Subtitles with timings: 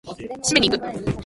[0.41, 1.13] 締めに行く！